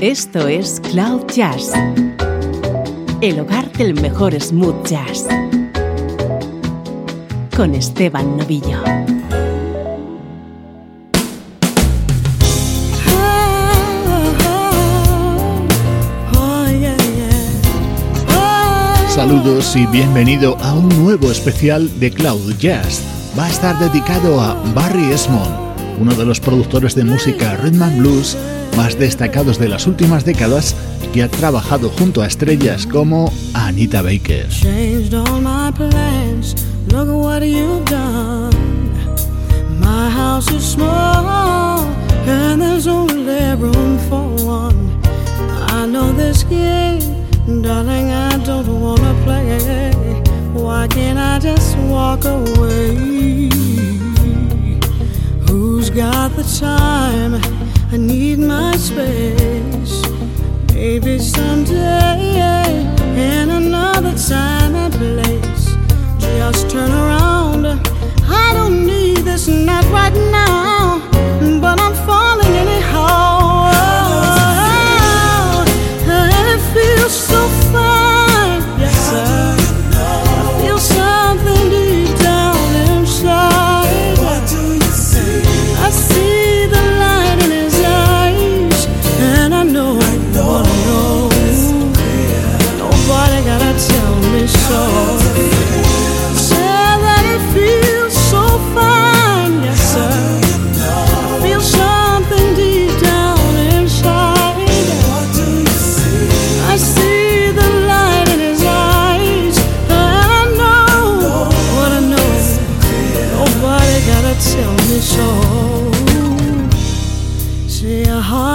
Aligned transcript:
Esto 0.00 0.46
es 0.46 0.80
Cloud 0.92 1.26
Jazz, 1.34 1.72
el 3.20 3.40
hogar 3.40 3.72
del 3.72 4.00
mejor 4.00 4.40
smooth 4.40 4.86
jazz, 4.86 5.26
con 7.56 7.74
Esteban 7.74 8.36
Novillo. 8.36 8.78
Saludos 19.08 19.74
y 19.74 19.84
bienvenido 19.86 20.56
a 20.58 20.74
un 20.74 20.88
nuevo 20.90 21.32
especial 21.32 21.90
de 21.98 22.12
Cloud 22.12 22.54
Jazz. 22.60 23.02
Va 23.36 23.46
a 23.46 23.50
estar 23.50 23.76
dedicado 23.80 24.40
a 24.40 24.54
Barry 24.74 25.10
Esmond, 25.10 25.56
uno 25.98 26.14
de 26.14 26.24
los 26.24 26.38
productores 26.38 26.94
de 26.94 27.02
música 27.02 27.56
rhythm 27.56 27.82
and 27.82 27.98
blues 27.98 28.36
más 28.78 28.96
destacados 28.96 29.58
de 29.58 29.68
las 29.68 29.88
últimas 29.88 30.24
décadas 30.24 30.76
que 31.12 31.24
ha 31.24 31.28
trabajado 31.28 31.90
junto 31.90 32.22
a 32.22 32.28
estrellas 32.28 32.86
como 32.86 33.32
Anita 33.52 34.02
Baker. 34.02 34.46
Got 55.98 56.36
the 56.36 56.44
time? 56.44 57.57
I 57.90 57.96
need 57.96 58.38
my 58.38 58.76
space. 58.76 60.02
Maybe 60.74 61.18
someday, 61.18 62.84
in 63.16 63.48
another 63.48 64.14
time 64.16 64.74
and 64.74 64.92
place, 64.92 65.74
just 66.20 66.70
turn 66.70 66.90
around. 66.90 67.66
I 68.28 68.52
don't 68.52 68.84
need 68.86 69.18
this, 69.18 69.48
not 69.48 69.84
right 69.86 70.12
now, 70.12 71.00
but 71.62 71.80
I'm 71.80 71.94
falling 72.06 72.37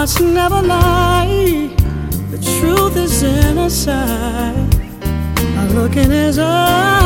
hearts 0.03 0.19
never 0.19 0.61
lie. 0.61 1.69
The 2.29 2.37
truth 2.59 2.97
is 2.97 3.23
in 3.23 3.57
our 3.57 3.69
sight. 3.69 4.75
I 5.61 5.67
look 5.75 5.95
in 5.95 6.11
his 6.11 6.37
eyes, 6.39 7.02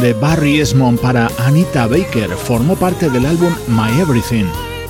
De 0.00 0.12
Barry 0.12 0.60
Esmond 0.60 1.00
para 1.00 1.30
Anita 1.38 1.86
Baker 1.86 2.30
formó 2.30 2.76
parte 2.76 3.08
del 3.08 3.24
álbum 3.24 3.52
My 3.68 4.00
Everything, 4.00 4.44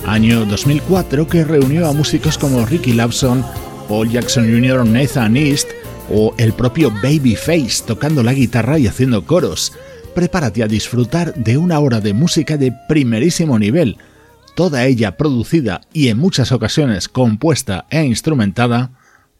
año 0.05 0.45
2004 0.45 1.27
que 1.27 1.43
reunió 1.45 1.87
a 1.87 1.93
músicos 1.93 2.37
como 2.37 2.65
Ricky 2.65 2.93
Lawson, 2.93 3.45
Paul 3.87 4.09
Jackson 4.09 4.45
Jr., 4.45 4.85
Nathan 4.85 5.37
East 5.37 5.69
o 6.09 6.33
el 6.37 6.51
propio 6.53 6.91
Babyface 6.91 7.83
tocando 7.85 8.21
la 8.23 8.33
guitarra 8.33 8.79
y 8.79 8.87
haciendo 8.87 9.25
coros. 9.25 9.73
Prepárate 10.13 10.63
a 10.63 10.67
disfrutar 10.67 11.33
de 11.35 11.57
una 11.57 11.79
hora 11.79 12.01
de 12.01 12.13
música 12.13 12.57
de 12.57 12.73
primerísimo 12.89 13.57
nivel, 13.57 13.97
toda 14.55 14.85
ella 14.85 15.15
producida 15.15 15.81
y 15.93 16.09
en 16.09 16.17
muchas 16.17 16.51
ocasiones 16.51 17.07
compuesta 17.07 17.85
e 17.89 18.03
instrumentada 18.03 18.91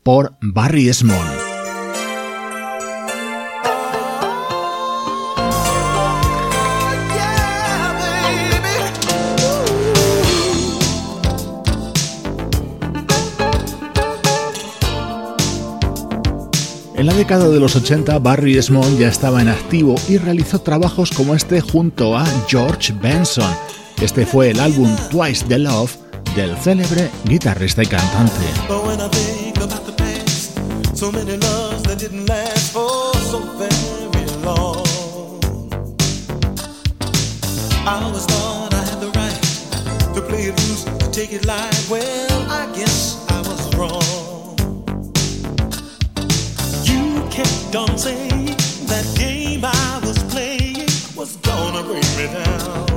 por 0.04 0.36
Barry 0.42 0.88
Esmond. 0.88 1.46
La 17.07 17.13
década 17.13 17.48
de 17.48 17.57
los 17.62 17.74
80, 17.74 18.19
Barry 18.19 18.57
Esmond 18.57 19.00
ya 19.00 19.07
estaba 19.07 19.42
en 19.42 19.48
activo 19.48 19.95
y 20.09 20.18
realizó 20.18 20.59
trabajos 20.59 21.09
como 21.12 21.36
este 21.36 21.62
junto 21.62 22.18
a 22.18 22.25
George 22.50 22.94
Benson. 23.01 23.50
Este 24.01 24.25
fue 24.25 24.50
el 24.50 24.59
álbum 24.59 24.94
Twice 25.09 25.45
the 25.45 25.57
Love 25.57 25.95
del 26.36 26.57
célebre 26.57 27.09
guitarrista 27.24 27.81
y 27.81 27.86
cantante. 27.86 28.33
On 47.75 47.98
saying 48.00 48.45
that 48.88 49.06
game 49.16 49.63
I 49.63 50.00
was 50.01 50.18
playing 50.31 50.88
was 51.16 51.36
gonna 51.38 51.84
bring 51.84 52.01
me 52.18 52.34
down. 52.34 52.96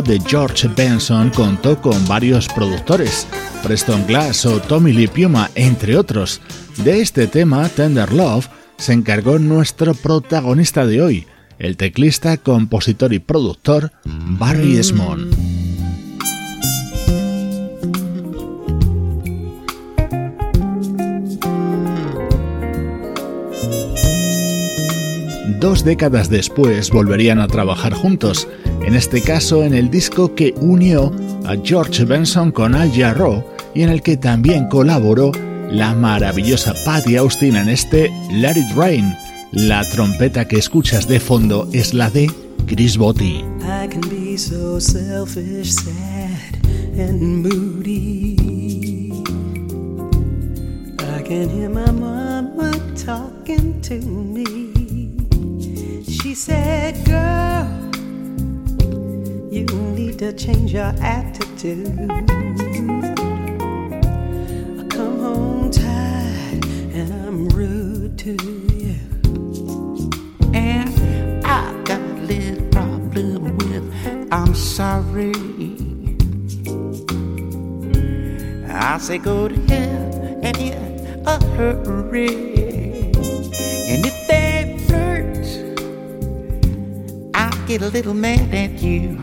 De 0.00 0.18
George 0.26 0.68
Benson 0.68 1.28
contó 1.30 1.78
con 1.82 2.06
varios 2.06 2.48
productores, 2.48 3.26
Preston 3.62 4.06
Glass 4.06 4.46
o 4.46 4.58
Tommy 4.60 4.92
Lee 4.92 5.10
entre 5.54 5.98
otros. 5.98 6.40
De 6.82 7.02
este 7.02 7.26
tema, 7.26 7.68
Tender 7.68 8.10
Love, 8.10 8.48
se 8.78 8.94
encargó 8.94 9.38
nuestro 9.38 9.92
protagonista 9.92 10.86
de 10.86 11.02
hoy, 11.02 11.26
el 11.58 11.76
teclista, 11.76 12.38
compositor 12.38 13.12
y 13.12 13.18
productor 13.18 13.92
Barry 14.04 14.78
Esmond. 14.78 15.41
Dos 25.62 25.84
décadas 25.84 26.28
después 26.28 26.90
volverían 26.90 27.38
a 27.38 27.46
trabajar 27.46 27.94
juntos 27.94 28.48
en 28.84 28.96
este 28.96 29.22
caso 29.22 29.62
en 29.62 29.74
el 29.74 29.92
disco 29.92 30.34
que 30.34 30.52
unió 30.60 31.12
a 31.46 31.54
George 31.62 32.04
Benson 32.04 32.50
con 32.50 32.74
Al 32.74 32.90
Jarreau 32.90 33.44
y 33.72 33.82
en 33.82 33.90
el 33.90 34.02
que 34.02 34.16
también 34.16 34.66
colaboró 34.66 35.30
la 35.70 35.94
maravillosa 35.94 36.74
Patty 36.84 37.14
Austin 37.14 37.54
en 37.54 37.68
este 37.68 38.10
Let 38.32 38.56
It 38.56 38.74
Rain. 38.74 39.14
La 39.52 39.88
trompeta 39.88 40.48
que 40.48 40.56
escuchas 40.56 41.06
de 41.06 41.20
fondo 41.20 41.68
es 41.72 41.94
la 41.94 42.10
de 42.10 42.28
Chris 42.66 42.96
Botti. 42.96 43.44
Can 51.24 51.48
hear 51.48 51.70
my 51.70 51.90
mama 51.92 52.72
talking 52.94 53.80
to 53.80 53.94
me. 53.94 54.71
She 56.32 56.36
said, 56.36 56.94
Girl, 57.04 57.68
you 59.52 59.66
need 59.66 60.18
to 60.20 60.32
change 60.32 60.72
your 60.72 60.94
attitude. 61.02 62.10
I 62.10 62.24
come 64.88 65.18
home 65.20 65.70
tired 65.70 66.64
and 66.96 67.12
I'm 67.12 67.50
rude 67.50 68.16
to 68.20 68.32
you. 68.32 68.96
And 70.54 71.44
I 71.44 71.70
got 71.84 72.00
a 72.00 72.22
little 72.24 72.66
problem 72.68 73.58
with 73.58 74.32
I'm 74.32 74.54
sorry. 74.54 75.34
I 78.72 78.96
say, 78.96 79.18
Go 79.18 79.48
to 79.48 79.54
hell 79.68 80.40
and 80.42 80.56
in 80.56 81.26
a 81.26 81.44
hurry. 81.56 82.28
And 83.92 84.06
if 84.06 84.26
they." 84.28 84.61
Get 87.66 87.82
a 87.82 87.88
little 87.88 88.14
mad 88.14 88.54
at 88.54 88.82
you. 88.82 89.16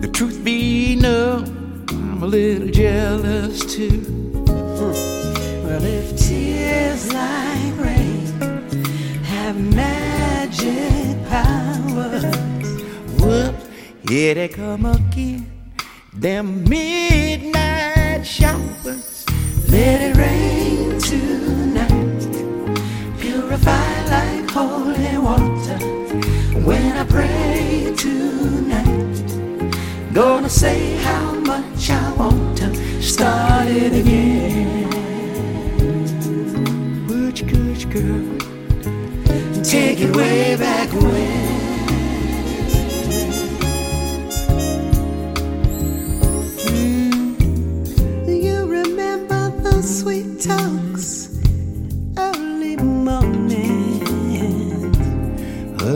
The 0.00 0.10
truth 0.12 0.42
be 0.44 0.96
known, 0.96 1.84
I'm 1.88 2.22
a 2.22 2.26
little 2.26 2.68
jealous 2.68 3.60
too. 3.64 4.02
Well, 4.46 5.82
if 5.84 6.16
tears 6.16 7.12
like 7.12 7.76
rain 7.78 8.26
have 9.24 9.56
magic 9.74 11.28
powers, 11.28 12.24
Whoops, 13.20 13.66
here 14.08 14.34
they 14.34 14.48
come 14.48 14.86
again. 14.86 15.50
Them 16.14 16.64
midnight 16.68 18.24
showers. 18.24 19.26
let 19.68 20.00
it 20.00 20.16
rain 20.16 20.98
tonight. 21.00 21.83
Holy 24.54 25.18
water. 25.18 25.78
When 26.60 26.96
I 26.96 27.04
pray 27.04 27.92
tonight, 27.96 29.24
gonna 30.12 30.48
say 30.48 30.94
how 30.98 31.32
much 31.40 31.90
I 31.90 32.12
want 32.12 32.58
to 32.58 33.02
start 33.02 33.66
it 33.66 33.92
again. 33.92 34.88
Butch, 37.08 37.44
Gush, 37.44 37.86
girl. 37.86 38.38
Take 39.64 39.98
it 39.98 40.14
way 40.14 40.54
back 40.56 40.88
when. 40.92 41.53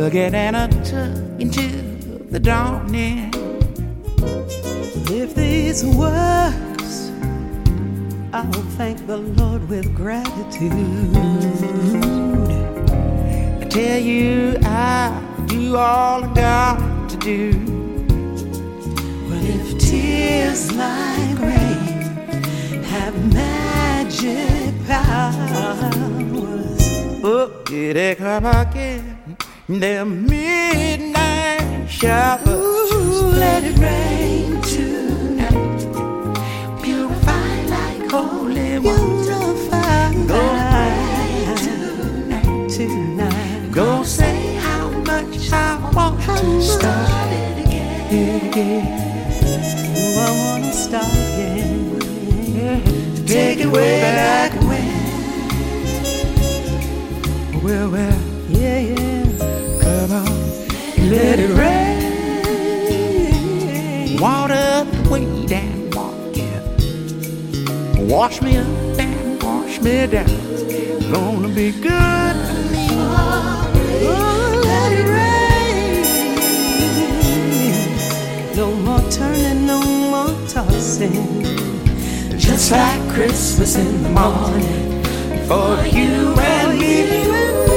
Hugging 0.08 0.34
and 0.34 0.56
a 0.56 0.68
tug 0.84 1.38
into 1.38 1.68
the 2.30 2.40
dawning. 2.40 3.30
If 5.10 5.34
this 5.34 5.84
works, 5.84 7.10
I 8.32 8.40
will 8.40 8.68
thank 8.78 9.06
the 9.06 9.18
Lord 9.18 9.68
with 9.68 9.94
gratitude. 9.94 10.72
I 13.60 13.66
tell 13.68 14.00
you, 14.00 14.56
I 14.62 15.44
do 15.46 15.76
all 15.76 16.24
I 16.24 16.34
got 16.34 17.10
to 17.10 17.16
do. 17.18 17.52
But 19.28 19.42
if 19.44 19.78
tears 19.78 20.72
like 20.72 21.38
rain 21.38 22.82
have 22.84 23.14
magic 23.34 24.72
powers, 24.86 25.58
Oh, 27.22 27.62
here 27.68 27.92
they 27.92 28.14
come 28.14 28.46
again. 28.46 29.17
Them 29.68 30.24
midnight 30.26 31.90
showers. 31.90 32.48
ooh, 32.48 33.26
let 33.36 33.62
it 33.62 33.76
rain 33.76 34.62
tonight. 34.62 35.84
Purify 36.82 37.64
like 37.66 38.10
holy 38.10 38.78
water. 38.78 39.52
Go 40.26 40.40
pray 40.70 41.54
tonight. 41.58 42.70
Tonight. 42.70 43.70
Go 43.70 44.02
say 44.04 44.54
how 44.54 44.88
much 44.88 45.52
I 45.52 45.78
want 45.94 46.18
to 46.22 46.62
Start 46.62 47.30
it 47.30 47.66
again. 47.66 48.08
Ooh, 49.44 50.18
I 50.18 50.30
wanna 50.46 50.72
start 50.72 51.12
again. 51.12 52.00
Take 53.26 53.60
it 53.60 53.66
way 53.66 54.00
back 54.00 54.52
when. 54.62 54.88
Well, 57.62 57.90
well, 57.90 58.27
Let 61.08 61.38
it 61.38 61.50
rain. 61.56 61.98
Water 64.20 64.86
way 65.08 65.24
down, 65.46 65.90
walk 65.92 66.36
it. 66.36 66.62
Wash 68.10 68.42
me 68.42 68.58
up 68.58 68.66
and 68.98 69.42
wash 69.42 69.80
me 69.80 70.06
down. 70.06 70.28
Gonna 71.10 71.48
be 71.48 71.72
good 71.72 72.36
for 72.46 72.62
me. 72.72 72.88
Oh, 74.02 74.60
let 74.64 74.92
it 74.92 75.08
rain. 75.16 75.36
No 78.54 78.66
more 78.74 79.04
turning, 79.10 79.66
no 79.66 79.80
more 80.12 80.34
tossing. 80.46 81.42
Just 82.38 82.70
like 82.70 83.02
Christmas 83.14 83.76
in 83.76 84.02
the 84.02 84.10
morning. 84.10 85.02
For 85.48 85.86
you 85.86 86.34
and 86.38 86.78
me. 86.78 87.67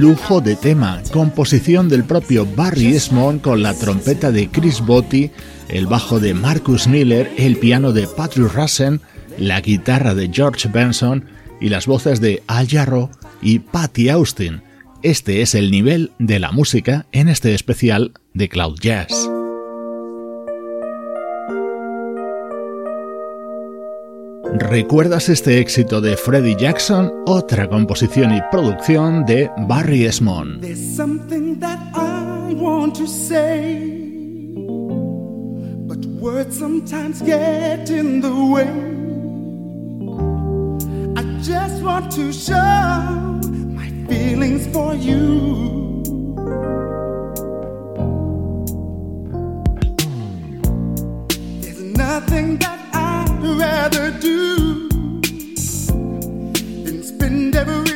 Lujo 0.00 0.40
de 0.40 0.56
tema, 0.56 1.02
composición 1.12 1.88
del 1.88 2.04
propio 2.04 2.46
Barry 2.46 2.94
Esmond 2.94 3.40
con 3.40 3.62
la 3.62 3.74
trompeta 3.74 4.30
de 4.30 4.48
Chris 4.48 4.80
Botti, 4.80 5.30
el 5.68 5.86
bajo 5.86 6.20
de 6.20 6.34
Marcus 6.34 6.86
Miller, 6.86 7.30
el 7.38 7.56
piano 7.56 7.92
de 7.92 8.06
Patrick 8.06 8.52
Russen, 8.52 9.00
la 9.38 9.60
guitarra 9.60 10.14
de 10.14 10.30
George 10.32 10.68
Benson 10.68 11.24
y 11.60 11.68
las 11.68 11.86
voces 11.86 12.20
de 12.20 12.42
Al 12.46 12.68
Jarreau 12.68 13.10
y 13.40 13.60
Patty 13.60 14.08
Austin. 14.08 14.62
Este 15.02 15.42
es 15.42 15.54
el 15.54 15.70
nivel 15.70 16.12
de 16.18 16.40
la 16.40 16.52
música 16.52 17.06
en 17.12 17.28
este 17.28 17.54
especial 17.54 18.12
de 18.34 18.48
Cloud 18.48 18.78
Jazz. 18.80 19.30
¿Recuerdas 24.54 25.28
este 25.28 25.60
éxito 25.60 26.00
de 26.00 26.16
Freddie 26.16 26.56
Jackson? 26.56 27.12
Otra 27.26 27.68
composición 27.68 28.34
y 28.34 28.40
producción 28.50 29.26
de 29.26 29.50
Barry 29.68 30.06
Esmond. 30.06 30.64
I 41.18 41.22
just 41.42 41.82
want 41.82 42.12
to 42.12 42.32
show 42.32 43.40
my 43.74 43.88
feelings 44.08 44.66
for 44.68 44.94
you. 44.94 45.86
Rather 53.42 54.10
do 54.10 54.88
than 56.84 57.02
spend 57.02 57.56
every 57.56 57.95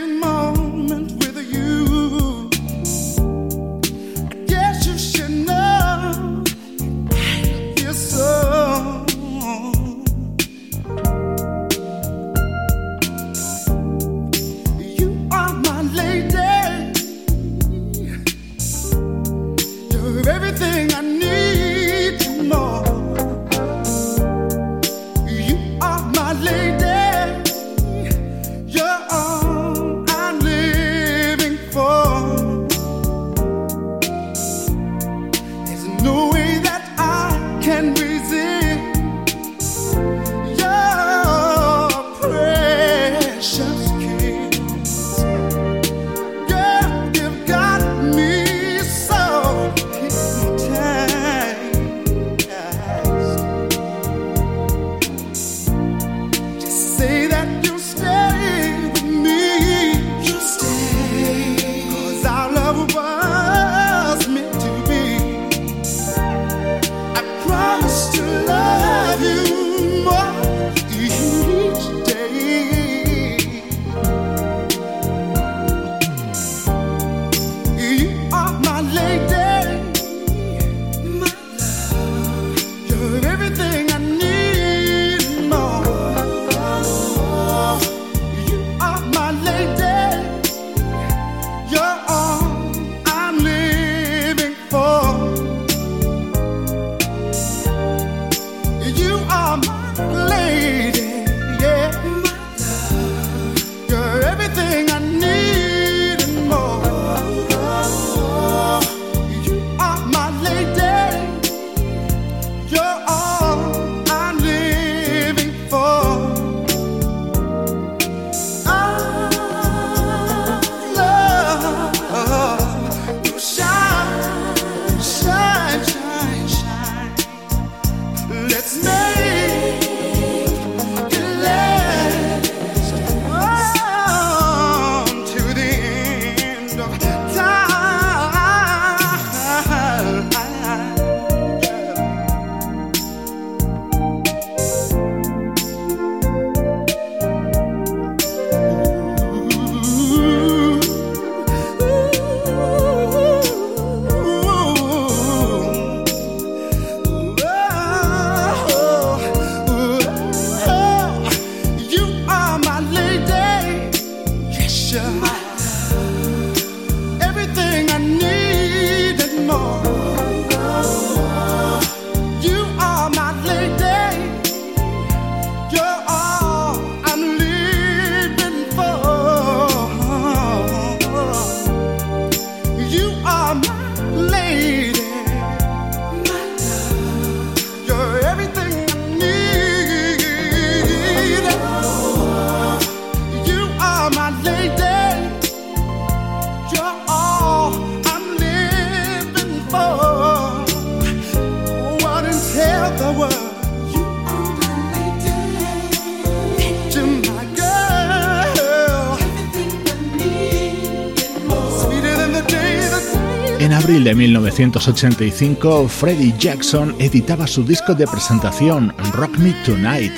1985, 214.61 215.89
Freddie 215.89 216.35
Jackson 216.39 216.95
editaba 216.99 217.47
su 217.47 217.65
disco 217.65 217.95
de 217.95 218.07
presentación, 218.07 218.93
Rock 219.15 219.39
Me 219.39 219.55
Tonight. 219.65 220.13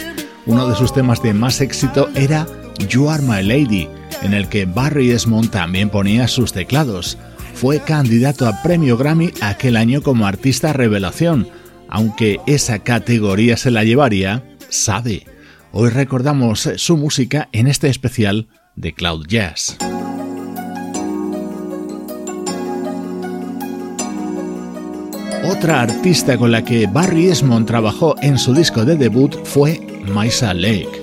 Uno 0.46 0.68
de 0.68 0.74
sus 0.74 0.92
temas 0.92 1.22
de 1.22 1.32
más 1.32 1.60
éxito 1.60 2.08
era 2.16 2.48
You 2.88 3.08
Are 3.08 3.22
My 3.22 3.40
Lady, 3.40 3.88
en 4.20 4.34
el 4.34 4.48
que 4.48 4.64
Barry 4.64 5.12
Esmond 5.12 5.50
también 5.50 5.90
ponía 5.90 6.26
sus 6.26 6.52
teclados. 6.52 7.18
Fue 7.54 7.78
candidato 7.84 8.48
a 8.48 8.60
premio 8.64 8.96
Grammy 8.96 9.32
aquel 9.42 9.76
año 9.76 10.02
como 10.02 10.26
artista 10.26 10.72
revelación, 10.72 11.46
aunque 11.88 12.40
esa 12.48 12.80
categoría 12.80 13.56
se 13.56 13.70
la 13.70 13.84
llevaría 13.84 14.42
Sabe. 14.70 15.24
Hoy 15.70 15.90
recordamos 15.90 16.68
su 16.78 16.96
música 16.96 17.48
en 17.52 17.68
este 17.68 17.88
especial 17.88 18.48
de 18.74 18.92
Cloud 18.92 19.24
Jazz. 19.28 19.78
Otra 25.52 25.82
artista 25.82 26.38
con 26.38 26.50
la 26.50 26.64
que 26.64 26.86
Barry 26.86 27.28
Esmond 27.28 27.66
trabajó 27.66 28.16
en 28.22 28.38
su 28.38 28.54
disco 28.54 28.86
de 28.86 28.96
debut 28.96 29.36
fue 29.44 29.82
Maisa 30.06 30.54
Lake. 30.54 31.01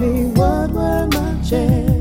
me 0.00 0.24
what 0.34 0.70
were 0.70 1.06
my 1.12 1.34
chances? 1.42 1.95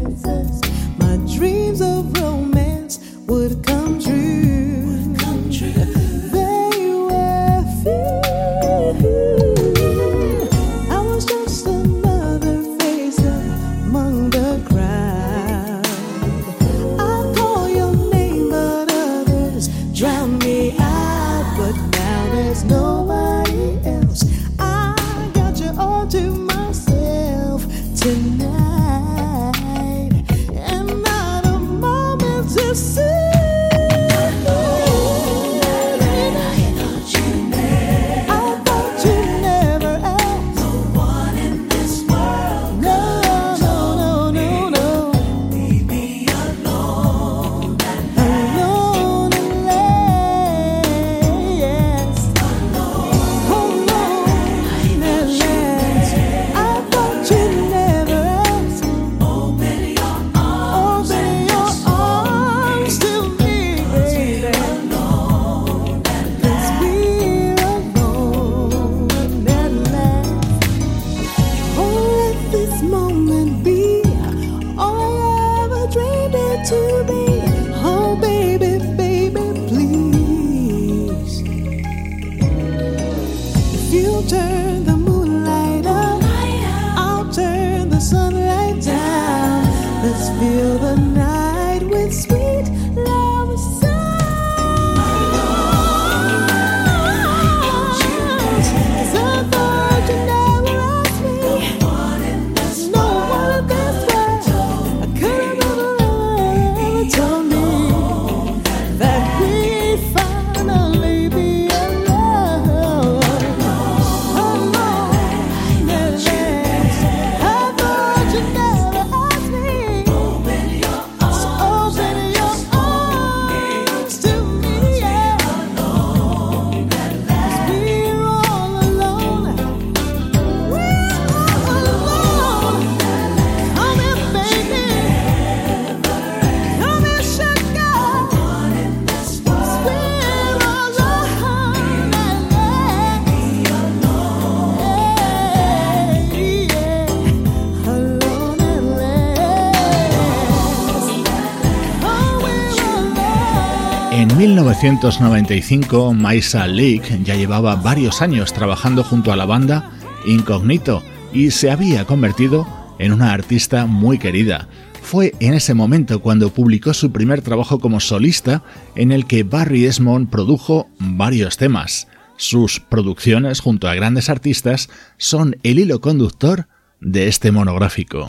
1995, 154.85 156.13
Maisa 156.13 156.67
Leak 156.67 157.23
ya 157.23 157.33
llevaba 157.33 157.75
varios 157.75 158.21
años 158.21 158.53
trabajando 158.53 159.03
junto 159.03 159.31
a 159.31 159.35
la 159.35 159.47
banda 159.47 159.89
Incognito 160.27 161.01
y 161.33 161.49
se 161.49 161.71
había 161.71 162.05
convertido 162.05 162.67
en 162.99 163.11
una 163.11 163.33
artista 163.33 163.87
muy 163.87 164.19
querida. 164.19 164.67
Fue 165.01 165.33
en 165.39 165.55
ese 165.55 165.73
momento 165.73 166.21
cuando 166.21 166.51
publicó 166.51 166.93
su 166.93 167.11
primer 167.11 167.41
trabajo 167.41 167.79
como 167.79 167.99
solista 167.99 168.61
en 168.95 169.11
el 169.11 169.25
que 169.25 169.41
Barry 169.41 169.85
Esmond 169.85 170.29
produjo 170.29 170.87
varios 170.99 171.57
temas. 171.57 172.07
Sus 172.37 172.79
producciones 172.79 173.61
junto 173.61 173.87
a 173.87 173.95
grandes 173.95 174.29
artistas 174.29 174.91
son 175.17 175.57
el 175.63 175.79
hilo 175.79 175.99
conductor 175.99 176.67
de 177.01 177.27
este 177.27 177.51
monográfico. 177.51 178.27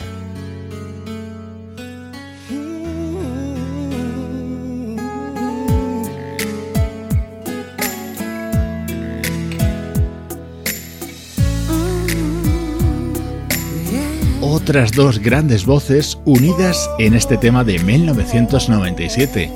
Otras 14.49 14.93
dos 14.93 15.19
grandes 15.19 15.65
voces 15.65 16.17
unidas 16.25 16.89
en 16.99 17.13
este 17.13 17.37
tema 17.37 17.63
de 17.63 17.79
1997, 17.79 19.51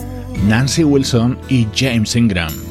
Nancy 0.48 0.84
Wilson 0.84 1.40
y 1.50 1.68
James 1.74 2.16
Ingram. 2.16 2.71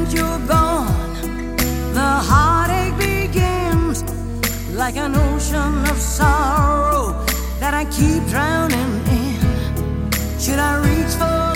moment 0.00 0.12
you're 0.14 0.46
gone, 0.46 1.56
the 1.92 2.00
heartache 2.00 2.96
begins 2.98 4.02
like 4.72 4.96
an 4.96 5.14
ocean 5.14 5.84
of 5.90 5.98
sorrow 5.98 7.24
that 7.58 7.74
I 7.74 7.84
keep 7.86 8.24
drowning 8.28 8.92
in. 9.06 10.38
Should 10.38 10.58
I 10.58 10.76
reach 10.78 11.14
for? 11.14 11.49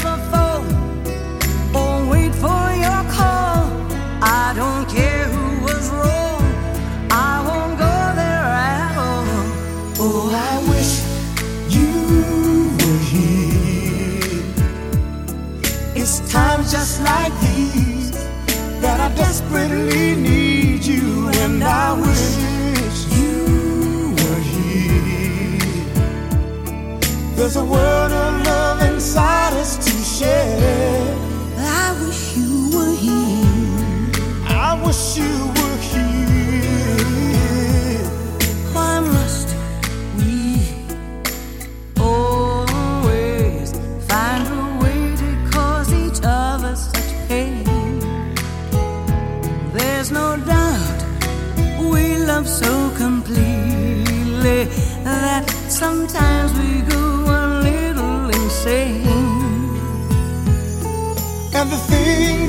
desperately 19.55 20.17
need 20.17 20.85
you, 20.85 21.29
and 21.29 21.63
I 21.63 21.93
wish 21.93 23.07
you 23.17 24.15
were 24.19 24.41
here. 24.41 25.61
There's 27.37 27.57
a 27.57 27.65
world 27.65 28.13
of 28.13 28.47
love 28.47 28.83
inside 28.83 29.53
us 29.55 29.77
to 29.77 29.91
share. 29.91 31.17
I 31.59 31.97
wish 32.05 32.37
you 32.37 32.71
were 32.75 32.97
here. 32.97 34.11
I 34.49 34.81
wish 34.85 35.17
you 35.17 35.54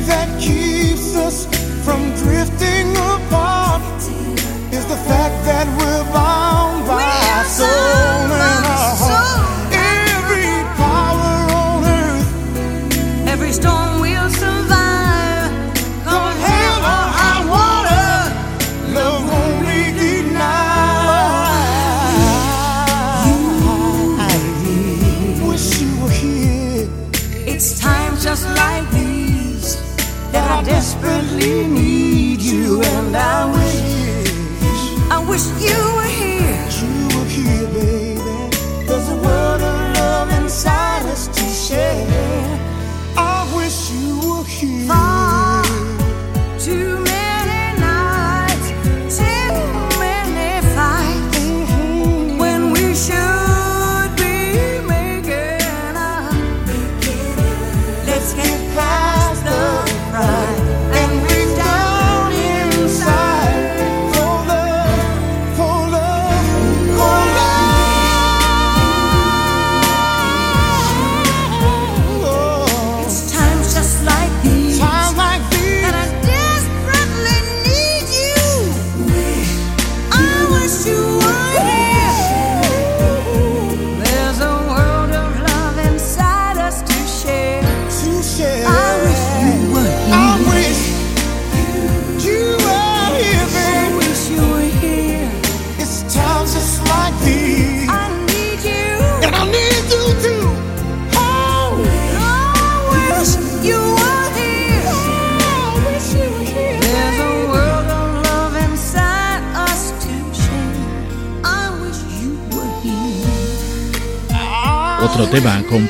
that 0.08 0.40
keeps 0.40 1.16
us 1.16 1.46
from 1.84 2.02
drifting 2.16 2.92
apart 2.96 4.02
is 4.74 4.86
the 4.86 4.98
fact 5.10 5.36
that 5.46 5.68
we're 5.80 6.14
by. 6.14 6.45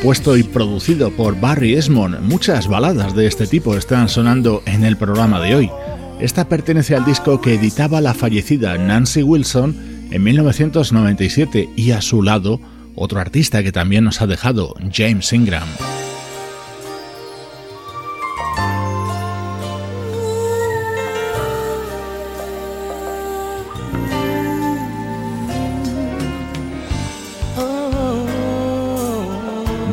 Compuesto 0.05 0.37
y 0.37 0.43
producido 0.43 1.09
por 1.09 1.39
Barry 1.39 1.73
Esmond. 1.73 2.19
Muchas 2.19 2.67
baladas 2.67 3.15
de 3.15 3.25
este 3.25 3.47
tipo 3.47 3.75
están 3.75 4.07
sonando 4.07 4.61
en 4.67 4.83
el 4.85 4.97
programa 4.97 5.41
de 5.41 5.55
hoy. 5.55 5.71
Esta 6.19 6.47
pertenece 6.47 6.95
al 6.95 7.05
disco 7.05 7.41
que 7.41 7.55
editaba 7.55 8.01
la 8.01 8.13
fallecida 8.13 8.77
Nancy 8.77 9.23
Wilson 9.23 9.75
en 10.11 10.23
1997 10.23 11.69
y 11.75 11.89
a 11.89 12.03
su 12.03 12.21
lado 12.21 12.61
otro 12.93 13.19
artista 13.19 13.63
que 13.63 13.71
también 13.71 14.03
nos 14.03 14.21
ha 14.21 14.27
dejado, 14.27 14.75
James 14.93 15.33
Ingram. 15.33 15.67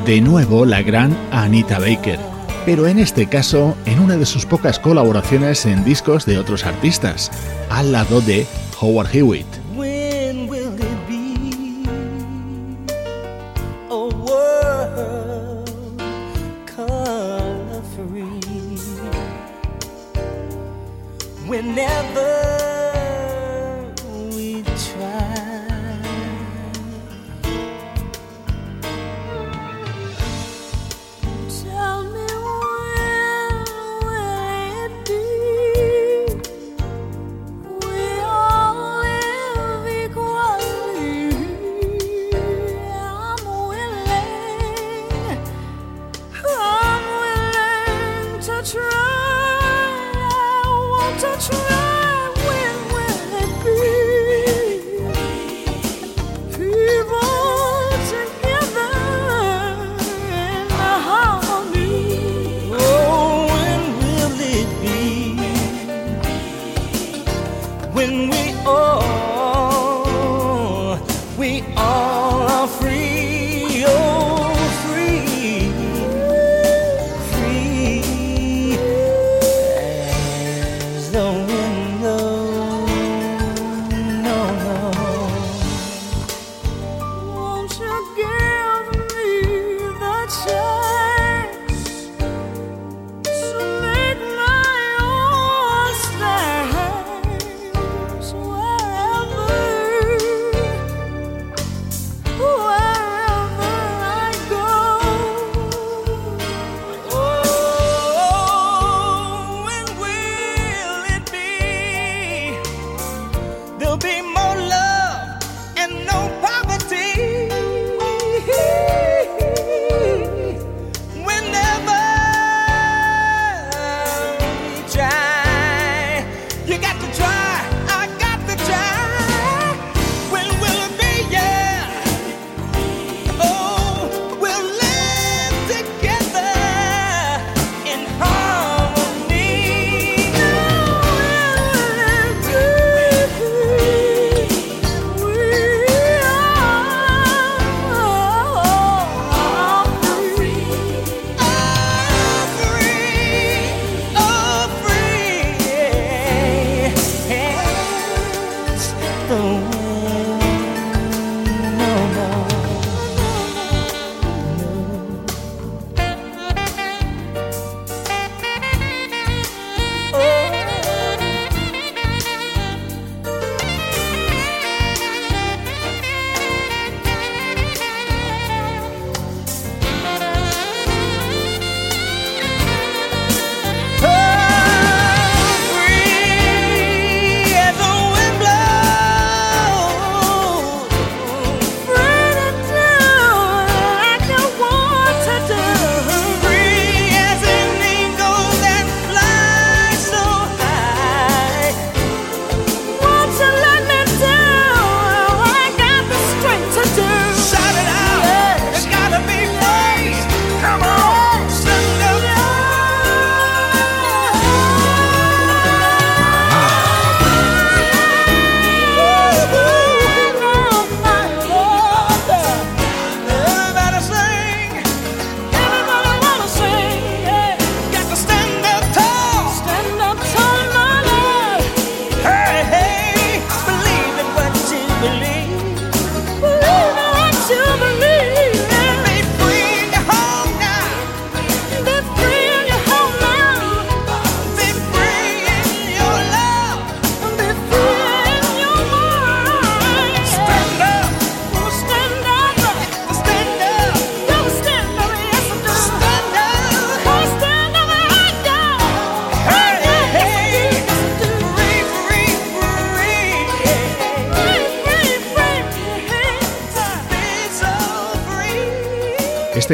De 0.07 0.21
nuevo 0.21 0.67
la 0.67 0.83
gran 0.83 1.17
Anita 1.31 1.79
Baker, 1.79 2.19
pero 2.67 2.88
en 2.88 2.99
este 2.99 3.29
caso 3.29 3.77
en 3.87 4.01
una 4.01 4.17
de 4.17 4.27
sus 4.27 4.47
pocas 4.47 4.79
colaboraciones 4.79 5.65
en 5.65 5.85
discos 5.85 6.27
de 6.27 6.38
otros 6.38 6.67
artistas, 6.67 7.31
al 7.71 7.93
lado 7.93 8.21
de 8.21 8.47
Howard 8.81 9.15
Hewitt. 9.15 9.62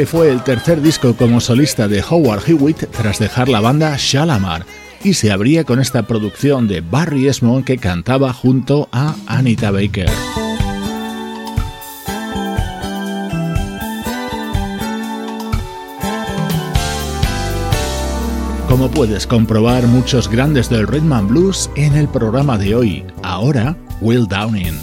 Fue 0.05 0.29
el 0.29 0.43
tercer 0.43 0.81
disco 0.81 1.13
como 1.15 1.41
solista 1.41 1.87
de 1.87 2.01
Howard 2.01 2.43
Hewitt 2.47 2.85
tras 2.89 3.19
dejar 3.19 3.49
la 3.49 3.59
banda 3.59 3.95
Shalamar 3.97 4.65
y 5.03 5.13
se 5.13 5.31
abría 5.31 5.65
con 5.65 5.79
esta 5.79 6.03
producción 6.03 6.67
de 6.67 6.81
Barry 6.81 7.27
Esmond 7.27 7.65
que 7.65 7.77
cantaba 7.77 8.31
junto 8.31 8.87
a 8.91 9.15
Anita 9.27 9.71
Baker. 9.71 10.09
Como 18.67 18.89
puedes 18.89 19.27
comprobar, 19.27 19.85
muchos 19.85 20.29
grandes 20.29 20.69
del 20.69 20.87
rhythm 20.87 21.11
and 21.11 21.29
blues 21.29 21.69
en 21.75 21.95
el 21.95 22.07
programa 22.07 22.57
de 22.57 22.73
hoy. 22.73 23.05
Ahora, 23.21 23.75
Will 24.01 24.27
Downing. 24.27 24.79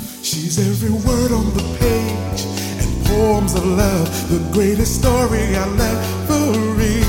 Poems 3.07 3.55
of 3.55 3.65
love, 3.65 4.09
the 4.29 4.41
greatest 4.53 5.01
story 5.01 5.57
I'll 5.57 5.81
ever 5.81 6.59
read. 6.75 7.07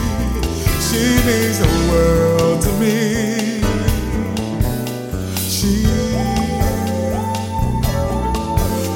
She 0.87 1.03
means 1.27 1.57
the 1.59 1.71
world 1.91 2.61
to 2.61 2.71
me. 2.79 3.61
She, 5.55 5.73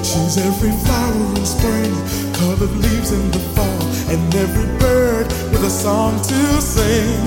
she's 0.04 0.38
every 0.38 0.72
flower 0.86 1.36
in 1.36 1.46
spring, 1.46 1.94
colored 2.34 2.76
leaves 2.78 3.12
in 3.12 3.32
the 3.32 3.44
fall, 3.56 3.82
and 4.14 4.36
every 4.36 4.68
bird 4.80 5.28
with 5.52 5.64
a 5.64 5.70
song 5.70 6.22
to 6.22 6.62
sing. 6.62 7.24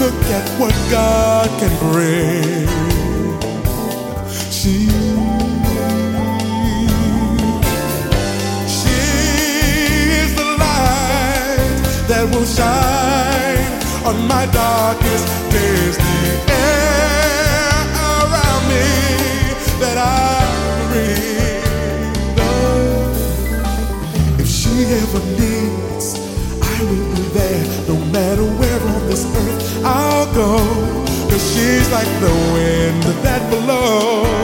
Look 0.00 0.20
at 0.38 0.46
what 0.60 0.74
God 0.90 1.48
can 1.60 1.72
bring. 1.92 2.68
She, 4.50 4.93
light 12.24 12.34
will 12.34 12.46
shine 12.46 14.06
on 14.06 14.28
my 14.28 14.46
darkest 14.46 15.26
days. 15.50 15.96
The 15.96 16.52
air 16.52 17.84
around 18.22 18.62
me 18.68 18.86
that 19.80 19.96
I 19.98 20.46
breathe. 20.90 21.64
Oh, 22.38 23.12
if 24.38 24.48
she 24.48 24.84
ever 25.02 25.22
needs, 25.40 26.06
I 26.62 26.82
will 26.84 27.14
be 27.14 27.22
there, 27.32 27.64
no 27.88 27.96
matter 28.12 28.44
where 28.44 28.80
on 28.94 29.06
this 29.06 29.24
earth 29.24 29.84
I'll 29.84 30.32
go. 30.34 30.58
Cause 31.30 31.44
she's 31.54 31.90
like 31.90 32.12
the 32.20 32.32
wind 32.52 33.02
that 33.24 33.42
blows 33.50 34.43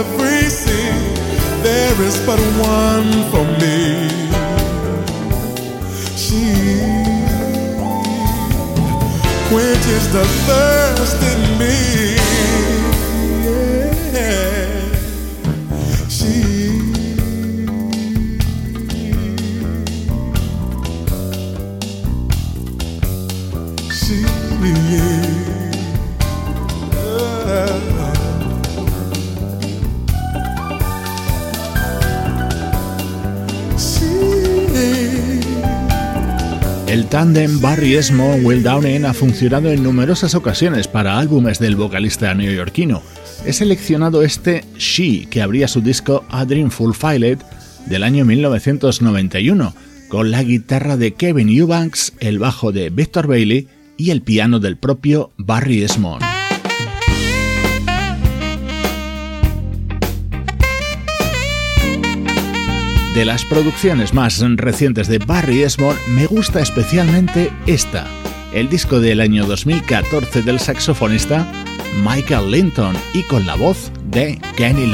every 0.00 0.48
sea, 0.48 0.90
there 1.62 2.00
is 2.02 2.16
but 2.26 2.40
one 2.76 3.12
for 3.30 3.44
me. 3.60 4.08
She 6.16 6.44
quenches 9.48 10.04
the 10.16 10.24
thirst 10.46 11.20
in 11.32 11.40
me. 11.60 11.76
Yeah. 14.16 14.78
She 16.08 16.61
tandem 37.12 37.60
Barry 37.60 37.96
Esmo 37.96 38.36
Will 38.36 38.62
Downing 38.62 39.04
ha 39.04 39.12
funcionado 39.12 39.70
en 39.70 39.82
numerosas 39.82 40.34
ocasiones 40.34 40.88
para 40.88 41.18
álbumes 41.18 41.58
del 41.58 41.76
vocalista 41.76 42.32
neoyorquino. 42.32 43.02
He 43.44 43.52
seleccionado 43.52 44.22
este 44.22 44.64
She, 44.78 45.26
que 45.28 45.42
abría 45.42 45.68
su 45.68 45.82
disco 45.82 46.24
A 46.30 46.46
Dreamful 46.46 46.94
Filet 46.94 47.38
del 47.84 48.02
año 48.02 48.24
1991, 48.24 49.74
con 50.08 50.30
la 50.30 50.42
guitarra 50.42 50.96
de 50.96 51.12
Kevin 51.12 51.50
Eubanks, 51.50 52.14
el 52.18 52.38
bajo 52.38 52.72
de 52.72 52.88
Victor 52.88 53.26
Bailey 53.26 53.68
y 53.98 54.08
el 54.08 54.22
piano 54.22 54.58
del 54.58 54.78
propio 54.78 55.32
Barry 55.36 55.82
Esmond. 55.82 56.31
De 63.14 63.26
las 63.26 63.44
producciones 63.44 64.14
más 64.14 64.40
recientes 64.40 65.06
de 65.06 65.18
Barry 65.18 65.62
Esmond 65.62 65.98
me 66.08 66.26
gusta 66.26 66.60
especialmente 66.60 67.52
esta, 67.66 68.06
el 68.54 68.70
disco 68.70 69.00
del 69.00 69.20
año 69.20 69.44
2014 69.44 70.40
del 70.40 70.58
saxofonista 70.58 71.46
Michael 72.02 72.50
Linton 72.50 72.96
y 73.12 73.22
con 73.24 73.46
la 73.46 73.54
voz 73.54 73.92
de 74.06 74.40
Kenny 74.56 74.86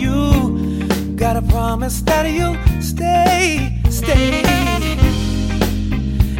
you 0.00 0.91
gotta 1.22 1.42
promise 1.42 2.02
that 2.02 2.28
you'll 2.28 2.56
stay, 2.80 3.78
stay. 3.88 4.42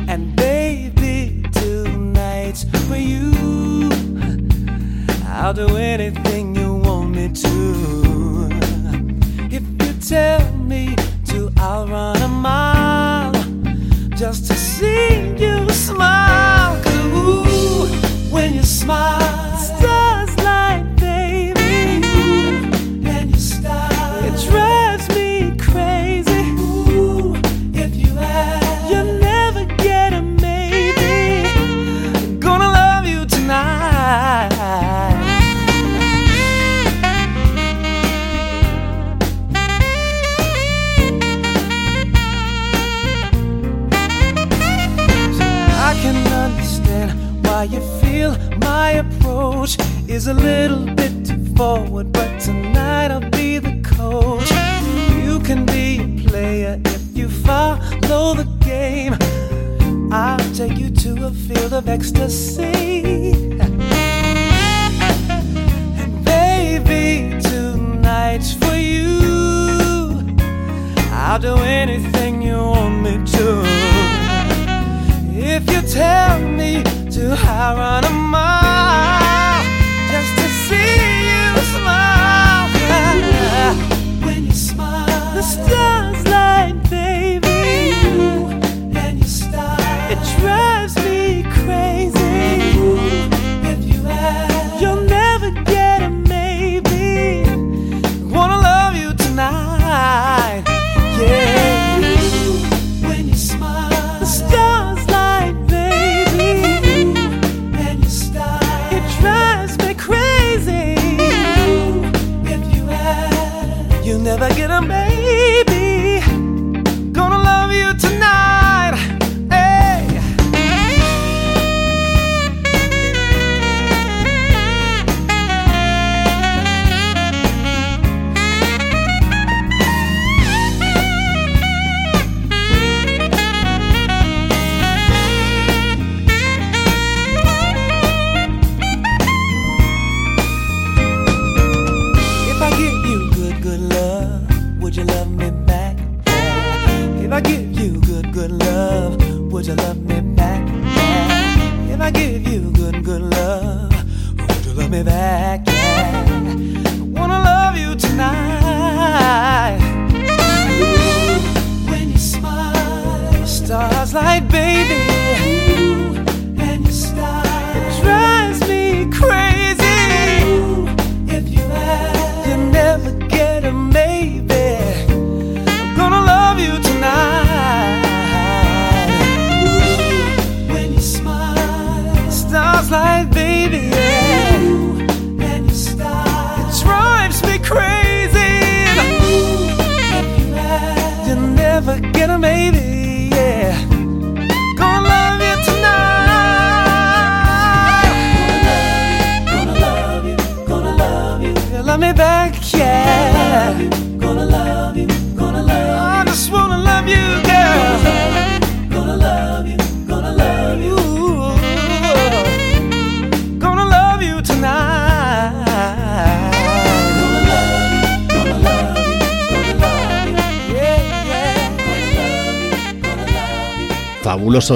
And 0.08 0.34
baby, 0.34 1.44
tonight's 1.52 2.64
for 2.64 2.96
you. 2.96 3.30
I'll 5.28 5.54
do 5.54 5.76
anything 5.76 6.56
you 6.56 6.74
want 6.74 7.10
me 7.14 7.28
to. 7.28 8.48
If 9.56 9.62
you 9.82 9.92
tell 10.00 10.52
me 10.56 10.96
to, 11.26 11.52
I'll 11.58 11.86
run 11.86 12.20
a 12.20 12.26
mile 12.26 13.32
just 14.16 14.48
to 14.48 14.54
see 14.54 15.28
you 15.38 15.64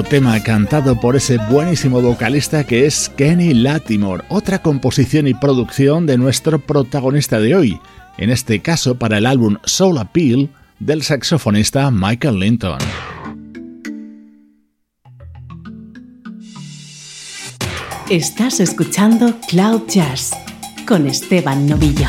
tema 0.02 0.42
cantado 0.42 1.00
por 1.00 1.16
ese 1.16 1.38
buenísimo 1.50 2.02
vocalista 2.02 2.64
que 2.64 2.86
es 2.86 3.10
Kenny 3.16 3.54
Latimore, 3.54 4.24
otra 4.28 4.60
composición 4.60 5.26
y 5.26 5.34
producción 5.34 6.06
de 6.06 6.18
nuestro 6.18 6.58
protagonista 6.58 7.40
de 7.40 7.54
hoy, 7.54 7.80
en 8.18 8.30
este 8.30 8.60
caso 8.60 8.96
para 8.96 9.18
el 9.18 9.26
álbum 9.26 9.56
Soul 9.64 9.98
Appeal 9.98 10.50
del 10.78 11.02
saxofonista 11.02 11.90
Michael 11.90 12.38
Linton. 12.38 12.78
Estás 18.10 18.60
escuchando 18.60 19.34
Cloud 19.48 19.82
Jazz 19.88 20.32
con 20.86 21.06
Esteban 21.06 21.66
Novillo. 21.66 22.08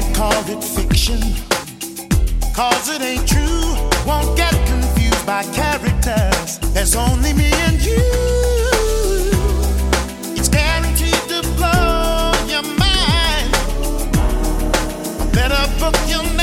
can't 0.00 0.16
call 0.16 0.42
it 0.50 0.64
fiction, 0.64 1.20
cause 2.52 2.88
it 2.88 3.00
ain't 3.00 3.28
true. 3.28 3.76
Won't 4.04 4.36
get 4.36 4.52
confused 4.66 5.24
by 5.24 5.44
characters, 5.52 6.58
there's 6.74 6.96
only 6.96 7.32
me 7.32 7.48
and 7.66 7.80
you. 7.80 8.02
It's 10.36 10.48
guaranteed 10.48 11.22
to 11.30 11.42
blow 11.58 12.32
your 12.48 12.64
mind. 12.76 13.50
A 15.22 15.26
better 15.32 15.64
book 15.78 15.94
you. 16.08 16.33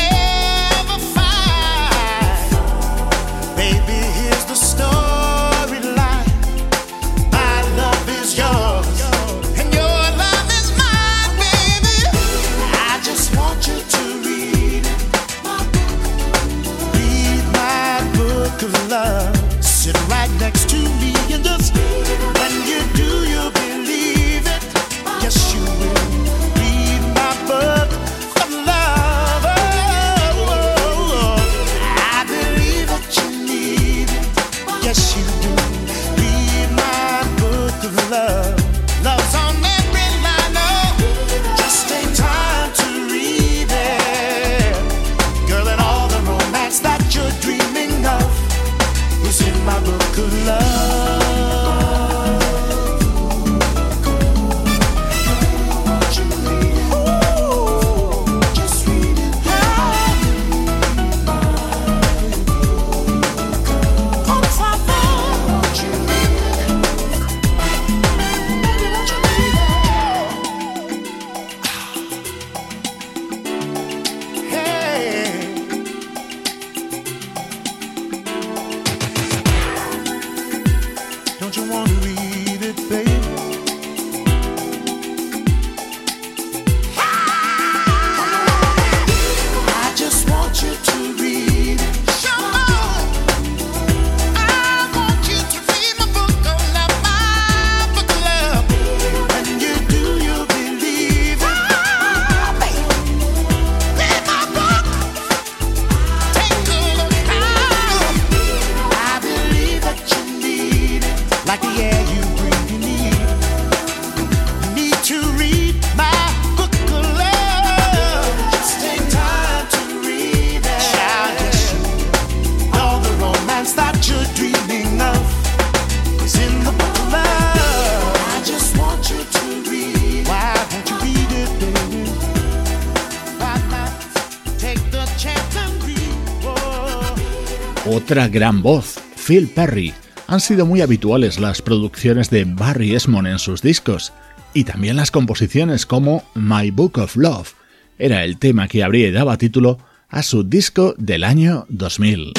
Otra 138.12 138.28
gran 138.28 138.62
voz, 138.62 139.00
Phil 139.26 139.48
Perry. 139.48 139.94
Han 140.28 140.42
sido 140.42 140.66
muy 140.66 140.82
habituales 140.82 141.40
las 141.40 141.62
producciones 141.62 142.30
de 142.30 142.44
Barry 142.44 142.94
Esmond 142.94 143.26
en 143.26 143.40
sus 143.40 143.62
discos, 143.62 144.12
y 144.54 144.66
también 144.66 144.98
las 144.98 145.12
composiciones 145.12 145.86
como 145.86 146.22
My 146.36 146.72
Book 146.72 146.98
of 146.98 147.16
Love. 147.16 147.54
Era 147.98 148.26
el 148.26 148.38
tema 148.38 148.68
que 148.68 148.84
abría 148.84 149.08
y 149.08 149.12
daba 149.12 149.38
título 149.38 149.78
a 150.10 150.24
su 150.24 150.44
disco 150.44 150.94
del 150.98 151.24
año 151.24 151.66
2000. 151.70 152.34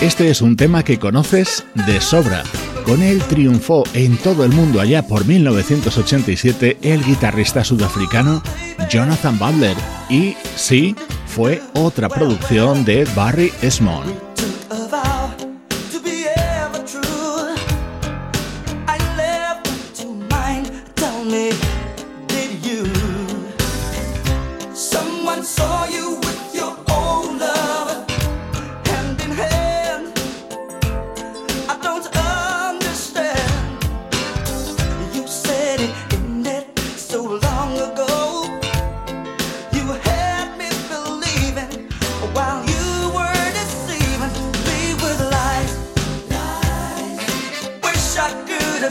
Este 0.00 0.30
es 0.30 0.40
un 0.40 0.54
tema 0.54 0.84
que 0.84 1.00
conoces 1.00 1.64
de 1.74 2.00
sobra. 2.00 2.44
Con 2.86 3.02
él 3.02 3.20
triunfó 3.24 3.82
en 3.94 4.16
todo 4.16 4.44
el 4.44 4.52
mundo 4.52 4.80
allá 4.80 5.02
por 5.02 5.26
1987 5.26 6.78
el 6.82 7.04
guitarrista 7.04 7.64
sudafricano 7.64 8.40
Jonathan 8.88 9.36
Butler 9.40 9.76
y 10.08 10.36
sí, 10.54 10.94
fue 11.26 11.60
otra 11.74 12.08
producción 12.08 12.84
de 12.84 13.04
Barry 13.16 13.52
Esmond. 13.60 14.25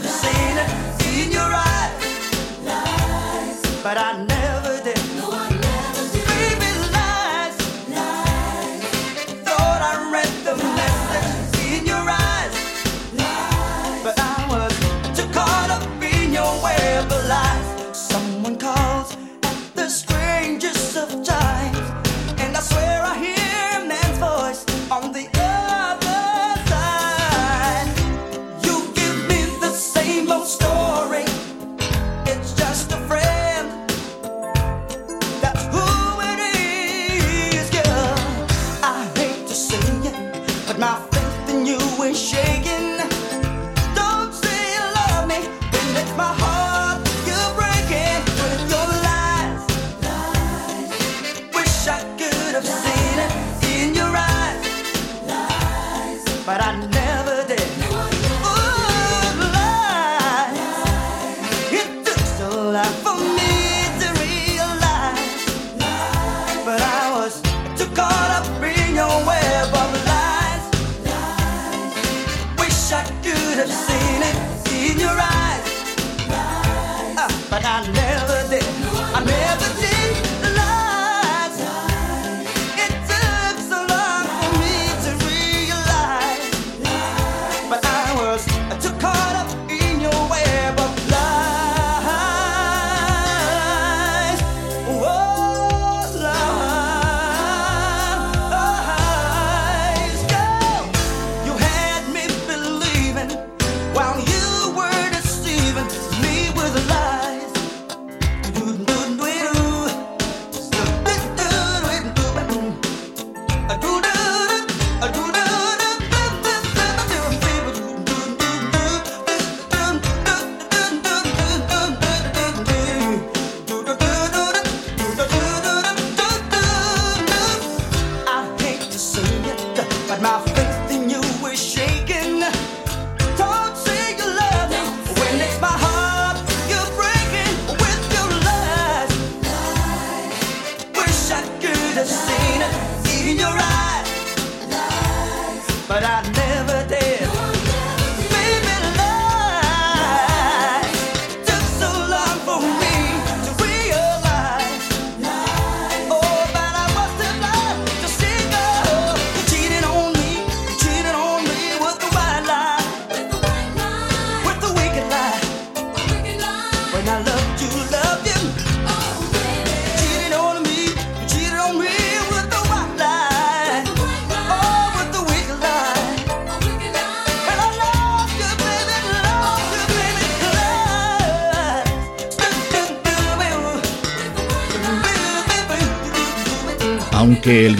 have 0.02 0.10
seen 0.10 0.58
it 0.58 1.24
in 1.24 1.32
your 1.32 1.40
eyes, 1.40 1.92
but 3.82 3.96
I 3.96 4.24
never. 4.24 4.35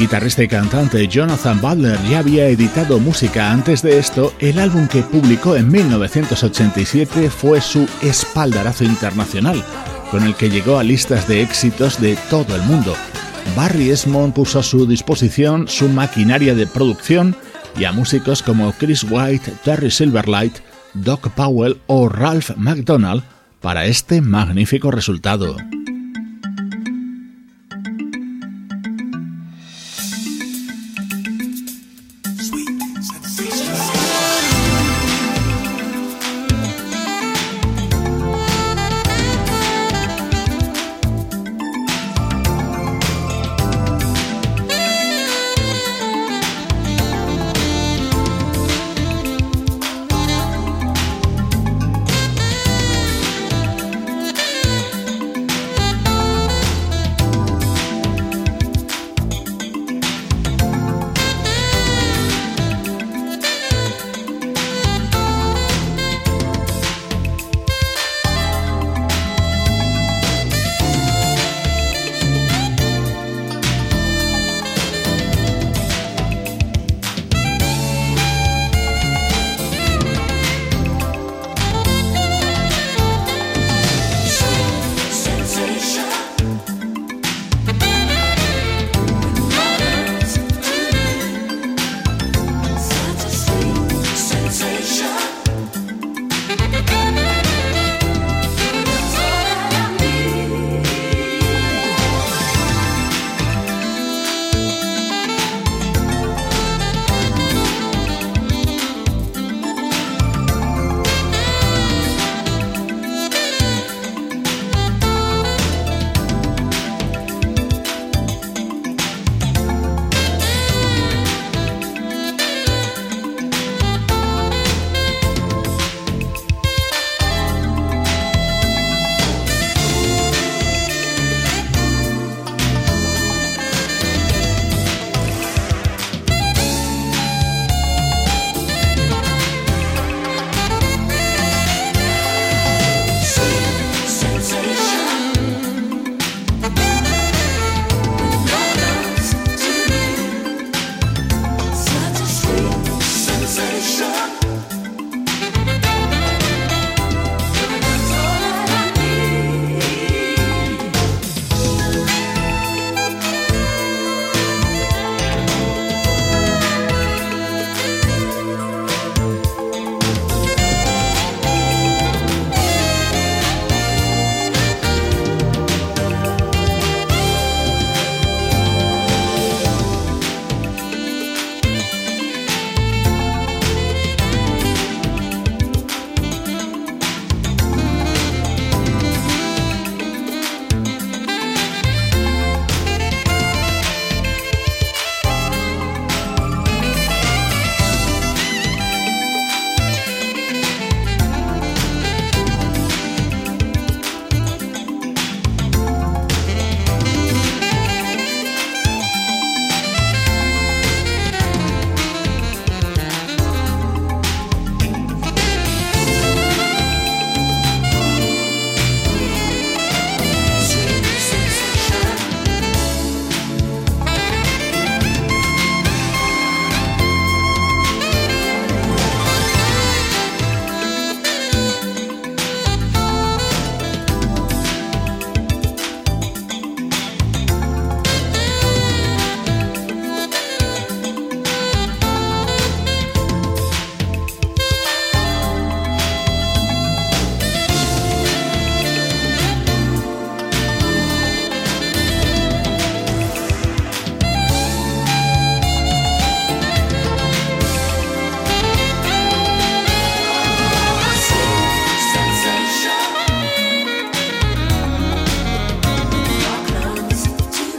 Guitarrista 0.07 0.45
y 0.45 0.47
cantante 0.47 1.09
Jonathan 1.09 1.61
Butler 1.61 1.99
ya 2.09 2.21
había 2.21 2.47
editado 2.47 3.01
música 3.01 3.51
antes 3.51 3.83
de 3.83 3.99
esto, 3.99 4.33
el 4.39 4.61
álbum 4.61 4.87
que 4.87 5.03
publicó 5.03 5.57
en 5.57 5.69
1987 5.69 7.29
fue 7.29 7.61
su 7.61 7.89
espaldarazo 8.03 8.85
internacional, 8.85 9.61
con 10.13 10.23
el 10.23 10.37
que 10.37 10.49
llegó 10.49 10.79
a 10.79 10.85
listas 10.85 11.27
de 11.27 11.43
éxitos 11.43 12.01
de 12.01 12.17
todo 12.31 12.55
el 12.55 12.63
mundo. 12.63 12.95
Barry 13.57 13.91
Esmond 13.91 14.33
puso 14.33 14.61
a 14.61 14.63
su 14.63 14.87
disposición 14.87 15.67
su 15.67 15.89
maquinaria 15.89 16.55
de 16.55 16.69
producción 16.69 17.35
y 17.77 17.83
a 17.83 17.91
músicos 17.91 18.45
como 18.45 18.71
Chris 18.75 19.05
White, 19.11 19.55
Terry 19.65 19.91
Silverlight, 19.91 20.59
Doc 20.95 21.31
Powell 21.31 21.81
o 21.89 22.09
Ralph 22.09 22.51
McDonald 22.57 23.25
para 23.61 23.87
este 23.87 24.21
magnífico 24.21 24.93
resultado. 24.93 25.57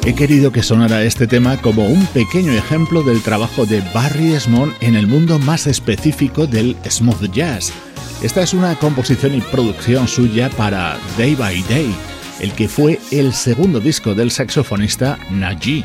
He 0.07 0.15
querido 0.15 0.53
que 0.53 0.63
sonara 0.63 1.03
este 1.03 1.27
tema 1.27 1.57
como 1.57 1.85
un 1.85 2.05
pequeño 2.07 2.53
ejemplo 2.53 3.03
del 3.03 3.21
trabajo 3.21 3.65
de 3.65 3.81
Barry 3.93 4.31
Esmond 4.31 4.73
en 4.79 4.95
el 4.95 5.05
mundo 5.05 5.37
más 5.37 5.67
específico 5.67 6.47
del 6.47 6.77
smooth 6.89 7.29
jazz. 7.33 7.73
Esta 8.23 8.41
es 8.41 8.53
una 8.53 8.75
composición 8.75 9.35
y 9.35 9.41
producción 9.41 10.07
suya 10.07 10.49
para 10.51 10.97
Day 11.17 11.35
by 11.35 11.61
Day, 11.63 11.93
el 12.39 12.53
que 12.53 12.69
fue 12.69 13.01
el 13.11 13.33
segundo 13.33 13.81
disco 13.81 14.15
del 14.15 14.31
saxofonista 14.31 15.19
Najee. 15.29 15.83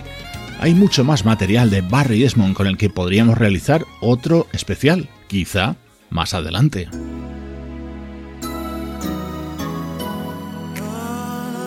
Hay 0.60 0.72
mucho 0.72 1.02
más 1.02 1.24
material 1.24 1.68
de 1.68 1.80
Barry 1.80 2.22
Esmond 2.22 2.54
con 2.54 2.68
el 2.68 2.76
que 2.76 2.90
podríamos 2.90 3.36
realizar 3.36 3.84
otro 4.00 4.46
especial, 4.52 5.08
quizá 5.26 5.74
más 6.10 6.32
adelante. 6.32 6.88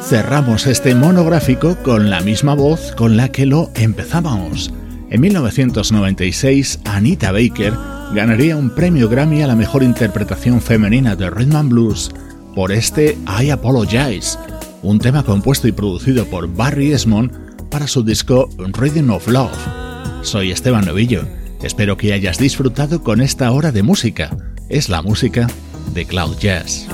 Cerramos 0.05 0.67
este 0.67 0.93
monográfico 0.93 1.77
con 1.81 2.11
la 2.11 2.21
misma 2.21 2.53
voz 2.53 2.93
con 2.95 3.17
la 3.17 3.29
que 3.29 3.47
lo 3.47 3.71
empezábamos. 3.73 4.71
En 5.09 5.19
1996, 5.21 6.81
Anita 6.85 7.31
Baker 7.31 7.73
ganaría 8.13 8.55
un 8.55 8.69
premio 8.69 9.09
Grammy 9.09 9.41
a 9.41 9.47
la 9.47 9.55
mejor 9.55 9.81
interpretación 9.81 10.61
femenina 10.61 11.15
de 11.15 11.31
Rhythm 11.31 11.55
and 11.55 11.69
Blues 11.71 12.11
por 12.53 12.71
este 12.71 13.17
I 13.41 13.49
Apologize, 13.49 14.37
un 14.83 14.99
tema 14.99 15.23
compuesto 15.23 15.67
y 15.67 15.71
producido 15.71 16.25
por 16.25 16.53
Barry 16.53 16.91
Esmond 16.91 17.69
para 17.69 17.87
su 17.87 18.03
disco 18.03 18.47
Rhythm 18.59 19.09
of 19.09 19.27
Love. 19.27 19.57
Soy 20.21 20.51
Esteban 20.51 20.85
Novillo. 20.85 21.23
Espero 21.63 21.97
que 21.97 22.13
hayas 22.13 22.37
disfrutado 22.37 23.01
con 23.01 23.21
esta 23.21 23.51
hora 23.51 23.71
de 23.71 23.81
música. 23.81 24.29
Es 24.69 24.87
la 24.87 25.01
música 25.01 25.47
de 25.95 26.05
Cloud 26.05 26.37
Jazz. 26.37 26.87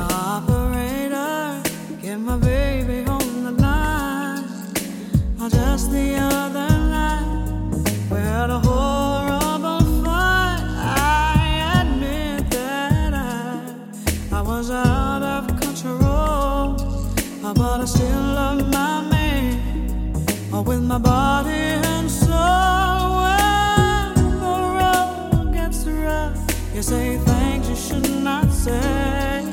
My 20.91 20.97
body 20.97 21.67
and 21.93 22.11
soul. 22.11 23.07
When 23.21 24.13
the 24.43 24.57
road 24.77 25.53
gets 25.53 25.85
rough, 25.87 26.39
you 26.75 26.81
say 26.81 27.17
things 27.17 27.69
you 27.69 27.77
should 27.77 28.09
not 28.21 28.51
say. 28.51 29.45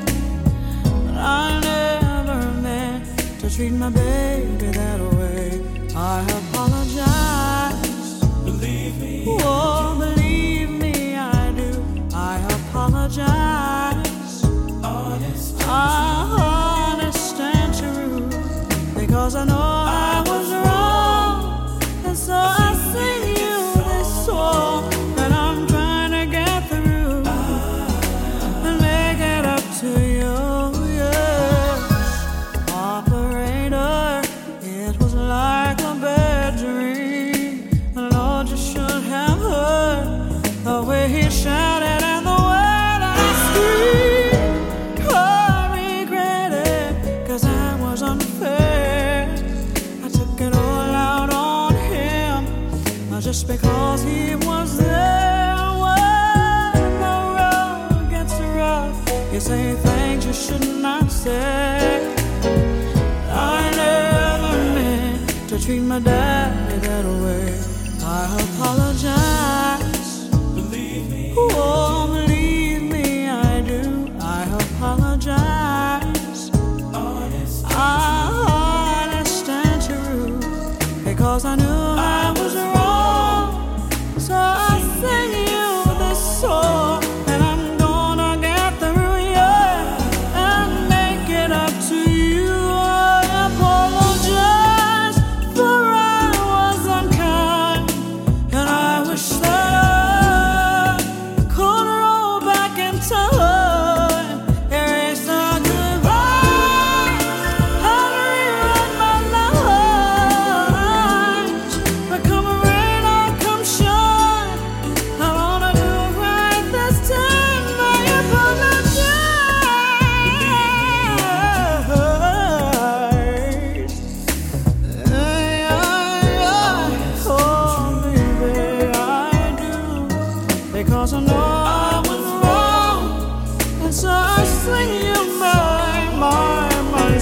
But 1.05 1.15
I 1.15 1.61
never 1.61 2.41
meant 2.61 3.05
to 3.39 3.49
treat 3.55 3.71
my 3.71 3.89
baby 3.89 4.67
that 4.79 4.99
way. 5.17 5.63
I 5.95 6.17
apologize. 6.41 8.19
Believe 8.43 8.99
me. 8.99 9.25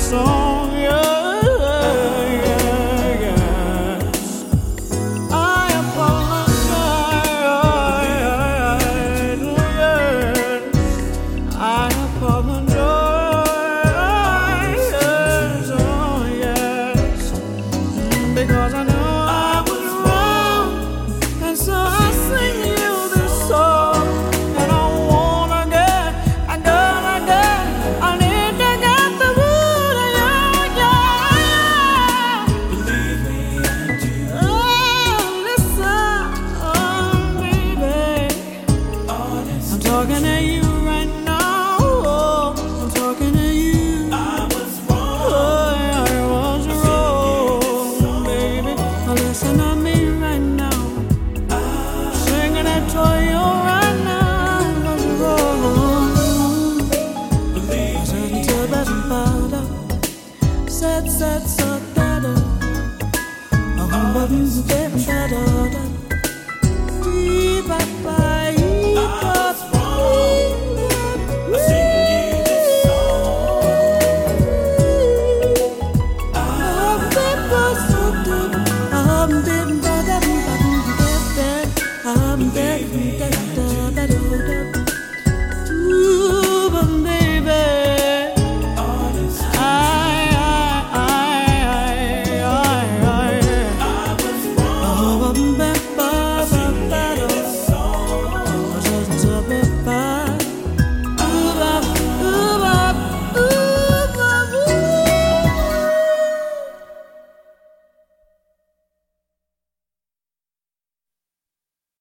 song. 0.10 0.47